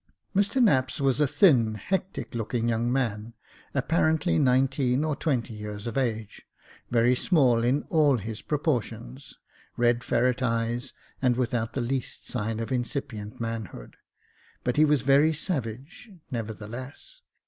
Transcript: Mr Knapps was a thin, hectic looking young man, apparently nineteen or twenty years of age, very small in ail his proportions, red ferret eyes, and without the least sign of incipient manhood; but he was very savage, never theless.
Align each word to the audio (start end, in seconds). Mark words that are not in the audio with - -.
Mr 0.35 0.59
Knapps 0.59 0.99
was 0.99 1.19
a 1.19 1.27
thin, 1.27 1.75
hectic 1.75 2.33
looking 2.33 2.67
young 2.67 2.91
man, 2.91 3.35
apparently 3.75 4.39
nineteen 4.39 5.03
or 5.03 5.15
twenty 5.15 5.53
years 5.53 5.85
of 5.85 5.95
age, 5.95 6.41
very 6.89 7.13
small 7.13 7.63
in 7.63 7.83
ail 7.93 8.17
his 8.17 8.41
proportions, 8.41 9.37
red 9.77 10.03
ferret 10.03 10.41
eyes, 10.41 10.91
and 11.21 11.35
without 11.35 11.73
the 11.73 11.81
least 11.81 12.25
sign 12.25 12.59
of 12.59 12.71
incipient 12.71 13.39
manhood; 13.39 13.95
but 14.63 14.75
he 14.75 14.85
was 14.85 15.03
very 15.03 15.31
savage, 15.31 16.09
never 16.31 16.51
theless. 16.55 17.21